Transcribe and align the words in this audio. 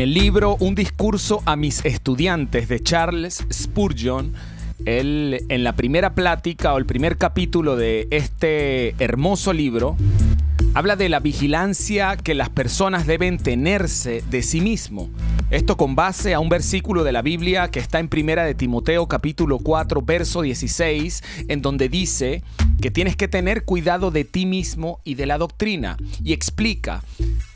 En 0.00 0.04
el 0.04 0.14
libro 0.14 0.56
Un 0.60 0.74
discurso 0.74 1.42
a 1.44 1.56
mis 1.56 1.84
estudiantes 1.84 2.68
de 2.70 2.82
Charles 2.82 3.44
Spurgeon, 3.52 4.32
él 4.86 5.44
en 5.50 5.62
la 5.62 5.74
primera 5.76 6.14
plática 6.14 6.72
o 6.72 6.78
el 6.78 6.86
primer 6.86 7.18
capítulo 7.18 7.76
de 7.76 8.08
este 8.10 8.94
hermoso 8.98 9.52
libro, 9.52 9.98
habla 10.72 10.96
de 10.96 11.10
la 11.10 11.20
vigilancia 11.20 12.16
que 12.16 12.32
las 12.32 12.48
personas 12.48 13.06
deben 13.06 13.36
tenerse 13.36 14.24
de 14.30 14.42
sí 14.42 14.62
mismo. 14.62 15.10
Esto 15.50 15.76
con 15.76 15.96
base 15.96 16.32
a 16.32 16.38
un 16.38 16.48
versículo 16.48 17.02
de 17.02 17.10
la 17.10 17.22
Biblia 17.22 17.72
que 17.72 17.80
está 17.80 17.98
en 17.98 18.06
Primera 18.06 18.44
de 18.44 18.54
Timoteo 18.54 19.08
capítulo 19.08 19.58
4 19.58 20.00
verso 20.00 20.42
16, 20.42 21.24
en 21.48 21.60
donde 21.60 21.88
dice 21.88 22.44
que 22.80 22.92
tienes 22.92 23.16
que 23.16 23.26
tener 23.26 23.64
cuidado 23.64 24.12
de 24.12 24.22
ti 24.22 24.46
mismo 24.46 25.00
y 25.02 25.16
de 25.16 25.26
la 25.26 25.38
doctrina. 25.38 25.96
Y 26.22 26.34
explica 26.34 27.02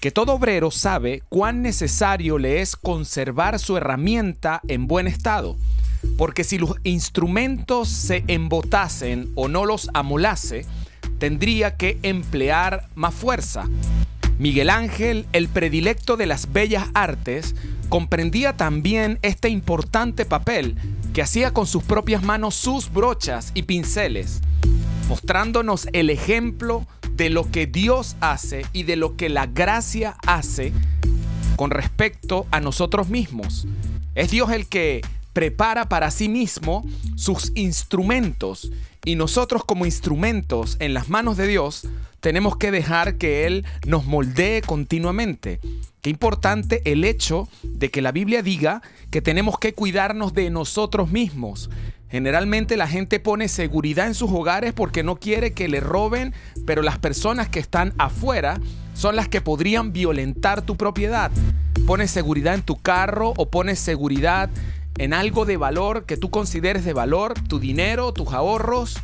que 0.01 0.11
todo 0.11 0.33
obrero 0.33 0.73
sabe 0.73 1.23
cuán 1.29 1.63
necesario 1.63 2.39
le 2.39 2.63
es 2.63 2.75
conservar 2.75 3.61
su 3.61 3.77
herramienta 3.77 4.61
en 4.67 4.89
buen 4.89 5.07
estado. 5.07 5.57
Porque 6.19 6.43
si 6.43 6.59
los 6.59 6.75
instrumentos 6.83 7.89
se 7.89 8.25
embotasen 8.27 9.31
o 9.37 9.47
no 9.47 9.67
los 9.67 9.89
amolase, 9.95 10.67
tendría 11.21 11.77
que 11.77 12.01
emplear 12.03 12.89
más 12.97 13.15
fuerza. 13.15 13.69
Miguel 14.39 14.69
Ángel, 14.69 15.27
el 15.33 15.49
predilecto 15.49 16.17
de 16.17 16.27
las 16.27 16.53
bellas 16.53 16.89
artes, 16.93 17.55
comprendía 17.89 18.57
también 18.57 19.19
este 19.23 19.49
importante 19.49 20.25
papel 20.25 20.77
que 21.13 21.23
hacía 21.23 21.53
con 21.53 21.67
sus 21.67 21.83
propias 21.83 22.23
manos 22.23 22.55
sus 22.55 22.93
brochas 22.93 23.53
y 23.55 23.63
pinceles, 23.63 24.41
mostrándonos 25.09 25.89
el 25.93 26.11
ejemplo 26.11 26.87
de 27.13 27.31
lo 27.31 27.51
que 27.51 27.67
Dios 27.67 28.17
hace 28.21 28.67
y 28.73 28.83
de 28.83 28.97
lo 28.97 29.17
que 29.17 29.29
la 29.29 29.47
gracia 29.47 30.17
hace 30.27 30.73
con 31.57 31.71
respecto 31.71 32.47
a 32.51 32.61
nosotros 32.61 33.09
mismos. 33.09 33.67
Es 34.15 34.31
Dios 34.31 34.51
el 34.51 34.67
que 34.67 35.03
prepara 35.33 35.89
para 35.89 36.11
sí 36.11 36.29
mismo 36.29 36.85
sus 37.17 37.53
instrumentos 37.55 38.71
y 39.05 39.17
nosotros 39.17 39.65
como 39.65 39.85
instrumentos 39.85 40.77
en 40.81 40.95
las 40.95 41.09
manos 41.09 41.37
de 41.37 41.47
Dios 41.47 41.87
tenemos 42.25 42.57
que 42.57 42.71
dejar 42.71 43.19
que 43.19 43.47
Él 43.47 43.67
nos 43.87 44.07
moldee 44.07 44.63
continuamente. 44.63 45.61
Qué 46.01 46.09
importante 46.09 46.81
el 46.91 47.05
hecho 47.05 47.51
de 47.63 47.91
que 47.91 48.01
la 48.01 48.13
Biblia 48.13 48.41
diga 48.41 48.81
que 49.11 49.21
tenemos 49.21 49.59
que 49.59 49.75
cuidarnos 49.75 50.33
de 50.33 50.49
nosotros 50.49 51.11
mismos. 51.11 51.69
Generalmente 52.09 52.79
la 52.79 52.89
gente 52.89 53.21
pone 53.21 53.47
seguridad 53.49 54.07
en 54.07 54.15
sus 54.15 54.31
hogares 54.31 54.73
porque 54.73 55.03
no 55.03 55.17
quiere 55.17 55.53
que 55.53 55.69
le 55.69 55.81
roben, 55.81 56.33
pero 56.65 56.81
las 56.81 56.99
personas 56.99 57.51
que 57.51 57.61
están 57.61 57.93
afuera 57.99 58.59
son 58.95 59.17
las 59.17 59.29
que 59.29 59.43
podrían 59.43 59.93
violentar 59.93 60.63
tu 60.63 60.79
propiedad. 60.79 61.31
Pones 61.87 62.11
seguridad 62.11 62.55
en 62.55 62.63
tu 62.63 62.81
carro 62.81 63.35
o 63.37 63.51
pones 63.51 63.79
seguridad 63.79 64.49
en 64.97 65.13
algo 65.13 65.45
de 65.45 65.59
valor 65.59 66.07
que 66.07 66.17
tú 66.17 66.31
consideres 66.31 66.87
de 66.87 66.95
valor, 66.95 67.35
tu 67.49 67.59
dinero, 67.59 68.15
tus 68.15 68.33
ahorros, 68.33 68.97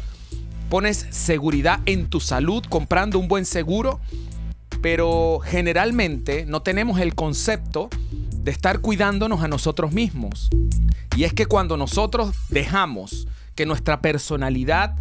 pones 0.70 1.04
seguridad 1.10 1.80
en 1.84 2.08
tu 2.08 2.20
salud 2.20 2.64
comprando 2.68 3.18
un 3.18 3.26
buen 3.26 3.44
seguro, 3.44 4.00
pero 4.80 5.40
generalmente 5.40 6.46
no 6.46 6.62
tenemos 6.62 7.00
el 7.00 7.14
concepto 7.14 7.90
de 8.36 8.52
estar 8.52 8.78
cuidándonos 8.78 9.42
a 9.42 9.48
nosotros 9.48 9.92
mismos. 9.92 10.48
Y 11.16 11.24
es 11.24 11.34
que 11.34 11.46
cuando 11.46 11.76
nosotros 11.76 12.34
dejamos 12.48 13.26
que 13.56 13.66
nuestra 13.66 14.00
personalidad 14.00 14.94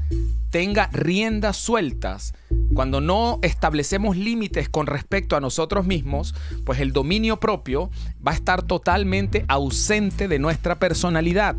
tenga 0.50 0.90
riendas 0.92 1.56
sueltas, 1.56 2.34
cuando 2.74 3.00
no 3.00 3.38
establecemos 3.44 4.18
límites 4.18 4.70
con 4.70 4.88
respecto 4.88 5.38
a 5.38 5.40
nosotros 5.40 5.86
mismos, 5.86 6.34
pues 6.66 6.80
el 6.80 6.94
dominio 6.94 7.40
propio 7.40 7.92
va 8.26 8.32
a 8.32 8.36
estar 8.36 8.64
totalmente 8.64 9.46
ausente 9.48 10.28
de 10.28 10.40
nuestra 10.40 10.80
personalidad. 10.80 11.56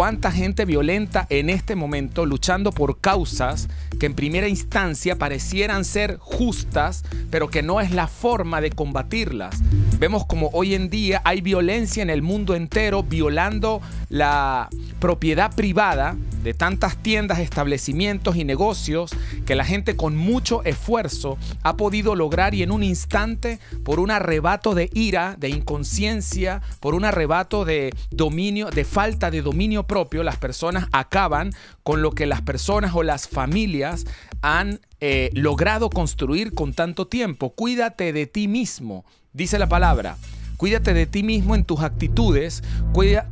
¿Cuánta 0.00 0.32
gente 0.32 0.64
violenta 0.64 1.26
en 1.28 1.50
este 1.50 1.76
momento 1.76 2.24
luchando 2.24 2.72
por 2.72 3.00
causas 3.00 3.68
que 3.98 4.06
en 4.06 4.14
primera 4.14 4.48
instancia 4.48 5.18
parecieran 5.18 5.84
ser 5.84 6.16
justas, 6.18 7.04
pero 7.30 7.50
que 7.50 7.62
no 7.62 7.82
es 7.82 7.90
la 7.90 8.08
forma 8.08 8.62
de 8.62 8.70
combatirlas? 8.70 9.56
Vemos 9.98 10.24
como 10.24 10.48
hoy 10.54 10.74
en 10.74 10.88
día 10.88 11.20
hay 11.26 11.42
violencia 11.42 12.02
en 12.02 12.08
el 12.08 12.22
mundo 12.22 12.54
entero 12.54 13.02
violando 13.02 13.82
la 14.08 14.70
propiedad 15.00 15.54
privada 15.54 16.16
de 16.42 16.54
tantas 16.54 16.96
tiendas, 17.02 17.38
establecimientos 17.40 18.36
y 18.36 18.44
negocios 18.44 19.10
que 19.46 19.54
la 19.54 19.64
gente 19.64 19.96
con 19.96 20.16
mucho 20.16 20.62
esfuerzo 20.64 21.38
ha 21.62 21.76
podido 21.76 22.14
lograr 22.14 22.54
y 22.54 22.62
en 22.62 22.70
un 22.70 22.82
instante, 22.82 23.58
por 23.84 23.98
un 24.00 24.10
arrebato 24.10 24.74
de 24.74 24.90
ira, 24.94 25.36
de 25.38 25.48
inconsciencia, 25.48 26.62
por 26.80 26.94
un 26.94 27.04
arrebato 27.04 27.64
de 27.64 27.92
dominio, 28.10 28.70
de 28.70 28.84
falta 28.84 29.30
de 29.30 29.42
dominio 29.42 29.86
propio, 29.86 30.22
las 30.22 30.36
personas 30.36 30.86
acaban 30.92 31.50
con 31.82 32.02
lo 32.02 32.12
que 32.12 32.26
las 32.26 32.42
personas 32.42 32.92
o 32.94 33.02
las 33.02 33.28
familias 33.28 34.06
han 34.42 34.80
eh, 35.00 35.30
logrado 35.34 35.90
construir 35.90 36.54
con 36.54 36.72
tanto 36.72 37.06
tiempo. 37.06 37.50
Cuídate 37.50 38.12
de 38.12 38.26
ti 38.26 38.48
mismo, 38.48 39.04
dice 39.32 39.58
la 39.58 39.68
palabra. 39.68 40.16
Cuídate 40.60 40.92
de 40.92 41.06
ti 41.06 41.22
mismo 41.22 41.54
en 41.54 41.64
tus 41.64 41.80
actitudes, 41.80 42.62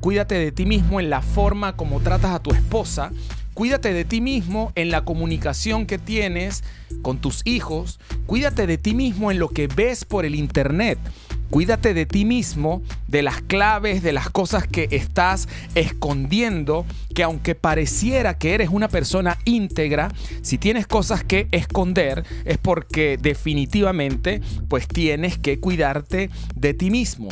cuídate 0.00 0.36
de 0.36 0.50
ti 0.50 0.64
mismo 0.64 0.98
en 0.98 1.10
la 1.10 1.20
forma 1.20 1.76
como 1.76 2.00
tratas 2.00 2.30
a 2.30 2.38
tu 2.38 2.52
esposa, 2.52 3.12
cuídate 3.52 3.92
de 3.92 4.06
ti 4.06 4.22
mismo 4.22 4.72
en 4.76 4.90
la 4.90 5.04
comunicación 5.04 5.84
que 5.84 5.98
tienes 5.98 6.64
con 7.02 7.18
tus 7.18 7.42
hijos, 7.44 8.00
cuídate 8.24 8.66
de 8.66 8.78
ti 8.78 8.94
mismo 8.94 9.30
en 9.30 9.38
lo 9.38 9.50
que 9.50 9.66
ves 9.66 10.06
por 10.06 10.24
el 10.24 10.36
internet. 10.36 10.98
Cuídate 11.50 11.94
de 11.94 12.04
ti 12.04 12.24
mismo, 12.24 12.82
de 13.06 13.22
las 13.22 13.40
claves, 13.40 14.02
de 14.02 14.12
las 14.12 14.28
cosas 14.28 14.66
que 14.66 14.88
estás 14.90 15.48
escondiendo, 15.74 16.84
que 17.14 17.22
aunque 17.22 17.54
pareciera 17.54 18.36
que 18.36 18.54
eres 18.54 18.68
una 18.70 18.88
persona 18.88 19.38
íntegra, 19.44 20.12
si 20.42 20.58
tienes 20.58 20.86
cosas 20.86 21.24
que 21.24 21.48
esconder 21.50 22.24
es 22.44 22.58
porque 22.58 23.18
definitivamente 23.20 24.40
pues 24.68 24.86
tienes 24.88 25.38
que 25.38 25.58
cuidarte 25.58 26.30
de 26.54 26.74
ti 26.74 26.90
mismo. 26.90 27.28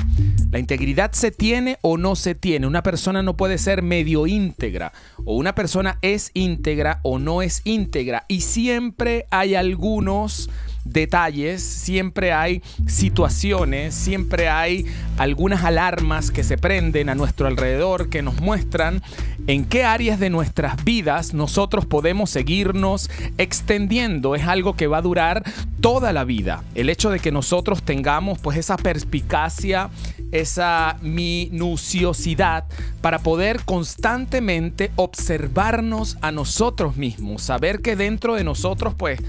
La 0.51 0.59
integridad 0.59 1.13
se 1.13 1.31
tiene 1.31 1.79
o 1.83 1.99
no 1.99 2.17
se 2.17 2.35
tiene. 2.35 2.67
Una 2.67 2.83
persona 2.83 3.23
no 3.23 3.37
puede 3.37 3.59
ser 3.59 3.83
medio 3.83 4.27
íntegra 4.27 4.93
o 5.25 5.37
una 5.37 5.55
persona 5.55 5.99
es 6.03 6.31
íntegra 6.35 7.01
o 7.03 7.19
no 7.19 7.43
es 7.43 7.61
íntegra 7.65 8.25
y 8.29 8.41
siempre 8.41 9.27
hay 9.31 9.55
algunos 9.55 10.49
detalles, 10.93 11.63
siempre 11.63 12.33
hay 12.33 12.63
situaciones, 12.87 13.95
siempre 13.95 14.49
hay 14.49 14.87
algunas 15.19 15.65
alarmas 15.65 16.31
que 16.31 16.45
se 16.45 16.59
prenden 16.59 17.09
a 17.09 17.15
nuestro 17.15 17.47
alrededor 17.47 18.09
que 18.09 18.23
nos 18.23 18.41
muestran 18.41 19.03
en 19.47 19.65
qué 19.65 19.85
áreas 19.85 20.19
de 20.19 20.31
nuestras 20.31 20.85
vidas 20.85 21.35
nosotros 21.35 21.87
podemos 21.87 22.31
seguirnos 22.31 23.11
extendiendo. 23.39 24.35
Es 24.35 24.45
algo 24.45 24.77
que 24.77 24.87
va 24.87 24.99
a 24.99 25.03
durar 25.03 25.43
toda 25.81 26.13
la 26.13 26.25
vida. 26.25 26.63
El 26.75 26.91
hecho 26.91 27.11
de 27.11 27.21
que 27.21 27.33
nosotros 27.33 27.83
tengamos 27.83 28.39
pues 28.39 28.59
esa 28.59 28.77
perspicacia, 28.77 29.91
esa 30.33 30.99
minuciosidad 31.03 32.65
para 33.01 33.21
poder 33.21 33.65
constantemente 33.65 34.91
observarnos 34.97 36.19
a 36.21 36.33
nosotros 36.33 36.97
mismos, 36.97 37.43
saber 37.43 37.81
que 37.81 37.97
dentro 37.97 38.35
de 38.35 38.45
nosotros 38.45 38.95
pues 38.95 39.21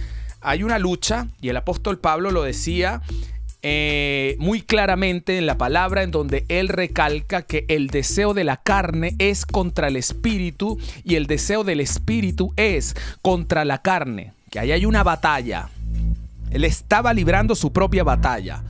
hay 0.47 0.63
una 0.63 0.79
lucha, 0.79 1.27
y 1.41 1.49
el 1.49 1.57
apóstol 1.57 1.99
Pablo 1.99 2.31
lo 2.31 2.41
decía 2.41 3.01
eh, 3.63 4.37
muy 4.39 4.61
claramente 4.61 5.37
en 5.37 5.45
la 5.45 5.57
palabra 5.57 6.03
en 6.03 6.11
donde 6.11 6.45
él 6.47 6.69
recalca 6.69 7.41
que 7.41 7.65
el 7.67 7.87
deseo 7.87 8.33
de 8.33 8.45
la 8.45 8.55
carne 8.55 9.13
es 9.19 9.45
contra 9.45 9.89
el 9.89 9.97
espíritu 9.97 10.79
y 11.03 11.15
el 11.15 11.27
deseo 11.27 11.65
del 11.65 11.81
espíritu 11.81 12.53
es 12.55 12.95
contra 13.21 13.65
la 13.65 13.81
carne. 13.81 14.31
Que 14.49 14.59
ahí 14.59 14.71
hay 14.71 14.85
una 14.85 15.03
batalla. 15.03 15.67
Él 16.49 16.63
estaba 16.63 17.13
librando 17.13 17.53
su 17.53 17.73
propia 17.73 18.05
batalla. 18.05 18.63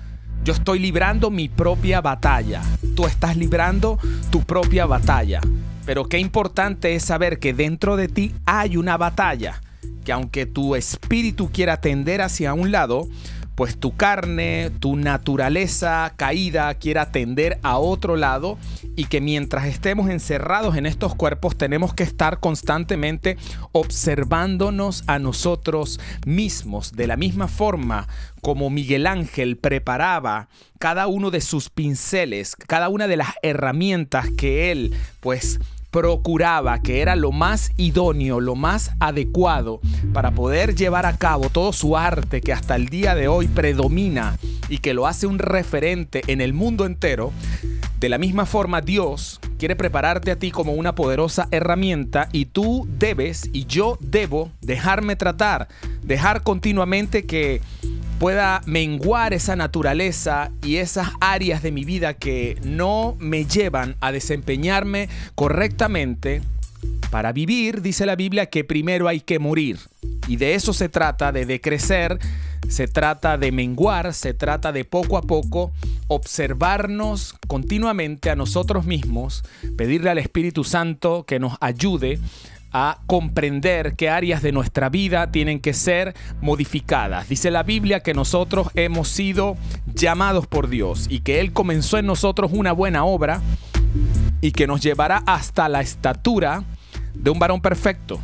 Yo 0.44 0.54
estoy 0.54 0.80
librando 0.80 1.30
mi 1.30 1.48
propia 1.48 2.02
batalla. 2.02 2.64
Tú 2.96 3.06
estás 3.06 3.38
librando 3.38 4.00
tu 4.32 4.42
propia 4.46 4.88
batalla. 4.88 5.42
Pero 5.86 6.06
qué 6.06 6.18
importante 6.18 6.96
es 6.96 7.04
saber 7.04 7.38
que 7.38 7.54
dentro 7.54 7.98
de 7.98 8.08
ti 8.08 8.34
hay 8.46 8.78
una 8.78 8.98
batalla 8.98 9.62
que 10.08 10.14
aunque 10.14 10.46
tu 10.46 10.78
espíritu 10.78 11.52
quiera 11.52 11.82
tender 11.82 12.22
hacia 12.22 12.54
un 12.54 12.72
lado, 12.72 13.10
pues 13.56 13.78
tu 13.78 13.98
carne, 13.98 14.72
tu 14.80 14.96
naturaleza 14.96 16.14
caída 16.16 16.74
quiera 16.76 17.12
tender 17.12 17.60
a 17.62 17.78
otro 17.78 18.16
lado 18.16 18.58
y 18.96 19.08
que 19.08 19.20
mientras 19.20 19.66
estemos 19.66 20.10
encerrados 20.10 20.78
en 20.78 20.86
estos 20.86 21.14
cuerpos 21.14 21.58
tenemos 21.58 21.94
que 21.94 22.04
estar 22.04 22.40
constantemente 22.40 23.36
observándonos 23.74 25.04
a 25.08 25.20
nosotros 25.20 26.00
mismos. 26.26 26.94
De 26.94 27.06
la 27.06 27.18
misma 27.18 27.50
forma 27.50 28.08
como 28.42 28.70
Miguel 28.70 29.08
Ángel 29.08 29.58
preparaba 29.58 30.48
cada 30.80 31.08
uno 31.08 31.32
de 31.32 31.42
sus 31.42 31.70
pinceles, 31.70 32.56
cada 32.56 32.88
una 32.88 33.10
de 33.10 33.18
las 33.18 33.34
herramientas 33.42 34.28
que 34.38 34.72
él 34.72 34.94
pues 35.20 35.60
procuraba 35.98 36.80
que 36.84 37.02
era 37.02 37.16
lo 37.16 37.32
más 37.32 37.72
idóneo, 37.76 38.40
lo 38.40 38.54
más 38.54 38.92
adecuado 39.00 39.82
para 40.14 40.30
poder 40.30 40.76
llevar 40.76 41.08
a 41.08 41.18
cabo 41.18 41.50
todo 41.50 41.74
su 41.74 41.98
arte 41.98 42.40
que 42.40 42.54
hasta 42.54 42.76
el 42.76 42.90
día 42.90 43.16
de 43.16 43.28
hoy 43.28 43.48
predomina 43.48 44.38
y 44.70 44.78
que 44.78 44.94
lo 44.94 45.08
hace 45.08 45.26
un 45.26 45.40
referente 45.40 46.22
en 46.28 46.40
el 46.40 46.54
mundo 46.54 46.86
entero, 46.86 47.34
de 48.00 48.10
la 48.10 48.20
misma 48.20 48.46
forma 48.46 48.82
Dios 48.82 49.40
quiere 49.58 49.76
prepararte 49.76 50.30
a 50.30 50.36
ti 50.36 50.52
como 50.52 50.74
una 50.74 50.94
poderosa 50.94 51.48
herramienta 51.50 52.30
y 52.32 52.46
tú 52.46 52.88
debes 52.88 53.50
y 53.52 53.66
yo 53.66 53.98
debo 54.00 54.52
dejarme 54.62 55.16
tratar, 55.16 55.68
dejar 56.04 56.44
continuamente 56.44 57.26
que 57.26 57.60
pueda 58.20 58.62
menguar 58.66 59.34
esa 59.34 59.56
naturaleza 59.56 60.52
y 60.64 60.78
esas 60.78 61.10
áreas 61.22 61.62
de 61.62 61.72
mi 61.72 61.86
vida 61.86 62.14
que 62.14 62.58
no 62.64 63.16
me 63.20 63.46
llevan 63.46 63.96
a 64.02 64.12
desempeñarme 64.12 65.10
correctamente. 65.36 66.42
Para 67.12 67.32
vivir, 67.32 67.82
dice 67.82 68.06
la 68.06 68.16
Biblia, 68.16 68.48
que 68.48 68.64
primero 68.64 69.08
hay 69.08 69.22
que 69.22 69.40
morir. 69.40 69.80
Y 70.28 70.36
de 70.36 70.56
eso 70.56 70.74
se 70.74 70.90
trata, 70.90 71.32
de 71.32 71.46
decrecer, 71.46 72.20
se 72.68 72.88
trata 72.88 73.38
de 73.38 73.52
menguar, 73.52 74.14
se 74.14 74.34
trata 74.34 74.72
de 74.72 74.84
poco 74.84 75.18
a 75.18 75.22
poco 75.22 75.72
observarnos 76.08 77.36
continuamente 77.48 78.30
a 78.30 78.36
nosotros 78.36 78.86
mismos, 78.86 79.44
pedirle 79.78 80.10
al 80.10 80.18
Espíritu 80.18 80.64
Santo 80.64 81.24
que 81.26 81.40
nos 81.40 81.54
ayude 81.62 82.20
a 82.72 83.00
comprender 83.08 83.96
qué 83.96 84.10
áreas 84.10 84.42
de 84.42 84.52
nuestra 84.52 84.90
vida 84.90 85.32
tienen 85.32 85.60
que 85.60 85.74
ser 85.74 86.16
modificadas. 86.42 87.30
Dice 87.30 87.52
la 87.52 87.64
Biblia 87.64 88.02
que 88.02 88.14
nosotros 88.14 88.68
hemos 88.76 89.08
sido 89.08 89.58
llamados 89.94 90.48
por 90.48 90.68
Dios 90.68 91.08
y 91.10 91.20
que 91.20 91.40
Él 91.40 91.54
comenzó 91.54 91.98
en 91.98 92.06
nosotros 92.06 92.52
una 92.54 92.72
buena 92.72 93.06
obra 93.06 93.42
y 94.42 94.52
que 94.52 94.68
nos 94.68 94.82
llevará 94.82 95.24
hasta 95.26 95.70
la 95.70 95.82
estatura 95.82 96.64
de 97.14 97.30
un 97.30 97.40
varón 97.40 97.62
perfecto. 97.62 98.20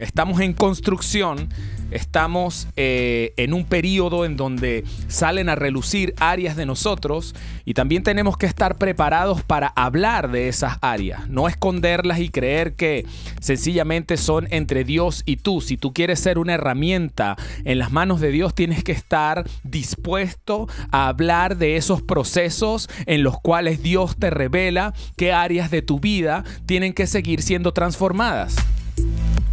Estamos 0.00 0.40
en 0.40 0.54
construcción 0.54 1.48
estamos 1.90 2.68
eh, 2.76 3.32
en 3.36 3.52
un 3.52 3.64
periodo 3.64 4.24
en 4.24 4.36
donde 4.36 4.84
salen 5.08 5.48
a 5.48 5.54
relucir 5.54 6.14
áreas 6.18 6.56
de 6.56 6.66
nosotros 6.66 7.34
y 7.64 7.74
también 7.74 8.02
tenemos 8.02 8.36
que 8.36 8.46
estar 8.46 8.78
preparados 8.78 9.42
para 9.42 9.68
hablar 9.68 10.30
de 10.30 10.48
esas 10.48 10.78
áreas, 10.80 11.28
no 11.28 11.48
esconderlas 11.48 12.20
y 12.20 12.28
creer 12.28 12.74
que 12.74 13.06
sencillamente 13.40 14.16
son 14.16 14.46
entre 14.50 14.84
Dios 14.84 15.22
y 15.26 15.36
tú. 15.36 15.60
Si 15.60 15.76
tú 15.76 15.92
quieres 15.92 16.20
ser 16.20 16.38
una 16.38 16.54
herramienta 16.54 17.36
en 17.64 17.78
las 17.78 17.92
manos 17.92 18.20
de 18.20 18.30
Dios, 18.30 18.54
tienes 18.54 18.84
que 18.84 18.92
estar 18.92 19.48
dispuesto 19.62 20.68
a 20.90 21.08
hablar 21.08 21.56
de 21.56 21.76
esos 21.76 22.02
procesos 22.02 22.88
en 23.06 23.22
los 23.22 23.40
cuales 23.40 23.82
Dios 23.82 24.16
te 24.16 24.30
revela 24.30 24.94
qué 25.16 25.32
áreas 25.32 25.70
de 25.70 25.82
tu 25.82 26.00
vida 26.00 26.44
tienen 26.66 26.92
que 26.92 27.06
seguir 27.06 27.42
siendo 27.42 27.72
transformadas. 27.72 28.56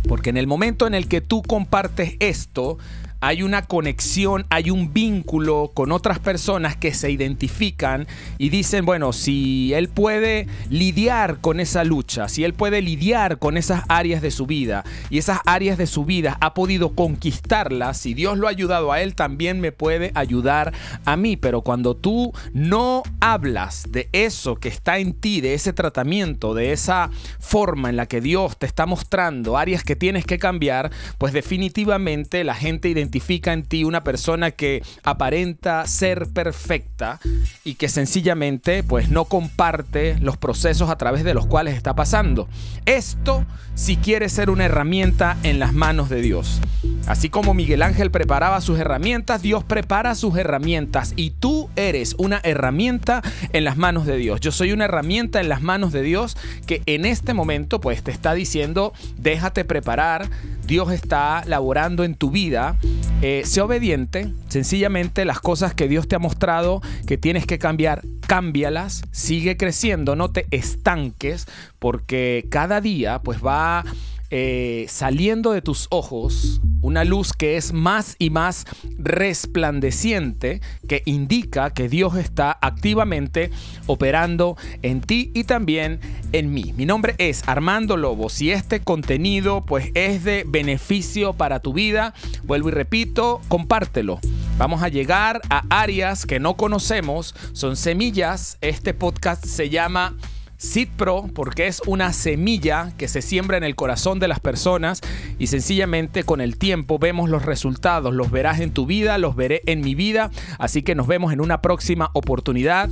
Porque 0.07 0.29
en 0.29 0.37
el 0.37 0.47
momento 0.47 0.87
en 0.87 0.93
el 0.93 1.07
que 1.07 1.21
tú 1.21 1.41
compartes 1.41 2.15
esto, 2.19 2.77
hay 3.19 3.41
una 3.41 3.63
conexión, 3.63 4.45
hay 4.49 4.69
un 4.69 4.93
vínculo 4.93 5.71
con 5.73 5.91
otras 5.91 6.19
personas 6.19 6.75
que 6.75 6.93
se 6.93 7.09
identifican 7.09 8.07
y 8.37 8.49
dicen, 8.49 8.85
bueno, 8.85 9.11
si 9.11 9.73
él 9.73 9.89
puede 9.89 10.47
lidiar 10.69 11.39
con 11.39 11.59
esa 11.59 11.83
lucha, 11.83 12.29
si 12.29 12.43
él 12.43 12.53
puede 12.53 12.81
lidiar 12.81 13.39
con 13.39 13.57
esas 13.57 13.83
áreas 13.87 14.21
de 14.21 14.29
su 14.29 14.45
vida 14.45 14.83
y 15.09 15.17
esas 15.17 15.39
áreas 15.45 15.77
de 15.77 15.87
su 15.87 16.05
vida 16.05 16.37
ha 16.41 16.53
podido 16.53 16.93
conquistarlas, 16.93 17.97
si 17.97 18.13
Dios 18.13 18.37
lo 18.37 18.47
ha 18.47 18.51
ayudado 18.51 18.91
a 18.91 19.01
él, 19.01 19.15
también 19.15 19.59
me 19.61 19.71
puede 19.71 20.11
ayudar 20.13 20.73
a 21.05 21.17
mí. 21.17 21.37
Pero 21.37 21.61
cuando 21.61 21.95
tú 21.95 22.33
no 22.53 23.01
hablas 23.19 23.85
de 23.89 24.09
eso 24.11 24.57
que 24.57 24.69
está 24.69 24.99
en 24.99 25.13
ti, 25.13 25.41
de 25.41 25.55
ese 25.55 25.73
tratamiento, 25.73 26.53
de 26.53 26.71
esa 26.71 27.09
forma 27.39 27.89
en 27.89 27.95
la 27.95 28.05
que 28.05 28.21
Dios 28.21 28.57
te 28.57 28.67
está 28.67 28.85
mostrando 28.85 29.57
áreas 29.57 29.83
que 29.83 29.95
tienes 29.95 30.25
que 30.25 30.37
cambiar, 30.37 30.91
pues 31.17 31.33
definitivamente 31.33 32.43
la 32.43 32.53
gente 32.53 32.89
identifica 32.89 33.06
identifica 33.07 33.53
en 33.53 33.63
ti 33.63 33.85
una 33.85 34.03
persona 34.03 34.51
que 34.51 34.83
aparenta 35.03 35.87
ser 35.87 36.27
perfecta 36.27 37.19
y 37.63 37.75
que 37.75 37.87
sencillamente 37.87 38.83
pues 38.83 39.09
no 39.09 39.25
comparte 39.25 40.17
los 40.19 40.35
procesos 40.35 40.89
a 40.89 40.97
través 40.97 41.23
de 41.23 41.33
los 41.33 41.47
cuales 41.47 41.75
está 41.75 41.95
pasando. 41.95 42.49
Esto 42.85 43.45
si 43.75 43.95
quiere 43.95 44.27
ser 44.27 44.49
una 44.49 44.65
herramienta 44.65 45.37
en 45.43 45.59
las 45.59 45.73
manos 45.73 46.09
de 46.09 46.21
Dios. 46.21 46.59
Así 47.05 47.29
como 47.29 47.53
Miguel 47.53 47.83
Ángel 47.83 48.11
preparaba 48.11 48.59
sus 48.59 48.79
herramientas, 48.79 49.41
Dios 49.41 49.63
prepara 49.63 50.15
sus 50.15 50.35
herramientas 50.35 51.13
y 51.15 51.29
tú 51.29 51.69
eres 51.75 52.15
una 52.17 52.41
herramienta 52.43 53.21
en 53.53 53.63
las 53.63 53.77
manos 53.77 54.05
de 54.05 54.17
Dios. 54.17 54.41
Yo 54.41 54.51
soy 54.51 54.73
una 54.73 54.85
herramienta 54.85 55.39
en 55.39 55.47
las 55.47 55.61
manos 55.61 55.93
de 55.93 56.01
Dios 56.01 56.35
que 56.65 56.81
en 56.87 57.05
este 57.05 57.33
momento 57.33 57.79
pues 57.79 58.03
te 58.03 58.11
está 58.11 58.33
diciendo, 58.33 58.93
déjate 59.17 59.63
preparar, 59.63 60.29
Dios 60.67 60.91
está 60.91 61.43
laborando 61.45 62.03
en 62.03 62.15
tu 62.15 62.29
vida. 62.29 62.77
Eh, 63.21 63.43
sé 63.45 63.61
obediente, 63.61 64.31
sencillamente 64.49 65.23
las 65.23 65.39
cosas 65.39 65.73
que 65.73 65.87
Dios 65.87 66.07
te 66.07 66.15
ha 66.15 66.19
mostrado 66.19 66.81
que 67.07 67.17
tienes 67.17 67.47
que 67.47 67.57
cambiar, 67.57 68.03
cámbialas, 68.27 69.03
sigue 69.11 69.55
creciendo, 69.55 70.15
no 70.17 70.29
te 70.29 70.45
estanques, 70.51 71.47
porque 71.79 72.45
cada 72.51 72.81
día 72.81 73.19
pues 73.19 73.43
va 73.43 73.85
eh, 74.29 74.85
saliendo 74.89 75.51
de 75.51 75.61
tus 75.61 75.87
ojos 75.89 76.61
una 76.81 77.03
luz 77.03 77.33
que 77.33 77.57
es 77.57 77.73
más 77.73 78.15
y 78.19 78.29
más 78.29 78.65
resplandeciente, 78.97 80.61
que 80.87 81.01
indica 81.05 81.71
que 81.71 81.89
Dios 81.89 82.15
está 82.15 82.57
activamente 82.61 83.51
operando 83.87 84.57
en 84.81 85.01
ti 85.01 85.31
y 85.33 85.43
también 85.43 85.99
en 86.31 86.53
mí. 86.53 86.73
Mi 86.77 86.85
nombre 86.85 87.15
es 87.17 87.47
Armando 87.47 87.97
Lobo. 87.97 88.29
Si 88.29 88.51
este 88.51 88.81
contenido 88.81 89.65
pues 89.65 89.91
es 89.95 90.23
de 90.23 90.43
beneficio 90.47 91.33
para 91.33 91.59
tu 91.59 91.73
vida, 91.73 92.13
vuelvo 92.43 92.69
y 92.69 92.73
repito, 92.73 93.41
compártelo. 93.47 94.19
Vamos 94.57 94.81
a 94.81 94.89
llegar 94.89 95.41
a 95.49 95.63
áreas 95.69 96.25
que 96.25 96.39
no 96.39 96.57
conocemos, 96.57 97.35
son 97.53 97.75
semillas. 97.75 98.57
Este 98.61 98.93
podcast 98.93 99.45
se 99.45 99.69
llama 99.69 100.15
Seed 100.57 100.89
Pro 100.97 101.29
porque 101.33 101.67
es 101.67 101.81
una 101.85 102.13
semilla 102.13 102.91
que 102.97 103.07
se 103.07 103.21
siembra 103.21 103.57
en 103.57 103.63
el 103.63 103.75
corazón 103.75 104.19
de 104.19 104.27
las 104.27 104.39
personas 104.39 105.01
y 105.39 105.47
sencillamente 105.47 106.23
con 106.23 106.41
el 106.41 106.57
tiempo 106.57 106.99
vemos 106.99 107.29
los 107.29 107.45
resultados, 107.45 108.13
los 108.13 108.31
verás 108.31 108.59
en 108.59 108.71
tu 108.71 108.85
vida, 108.85 109.17
los 109.17 109.35
veré 109.35 109.61
en 109.65 109.81
mi 109.81 109.95
vida, 109.95 110.31
así 110.59 110.81
que 110.81 110.95
nos 110.95 111.07
vemos 111.07 111.31
en 111.33 111.41
una 111.41 111.61
próxima 111.61 112.09
oportunidad. 112.13 112.89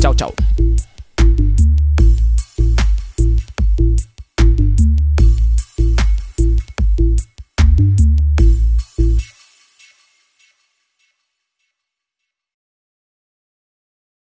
Chao, 0.00 0.14
chao. 0.14 0.34